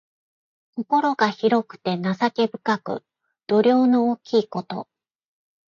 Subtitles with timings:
[0.71, 3.05] 心が広くて情け深く、
[3.45, 4.87] 度量の大きいこと。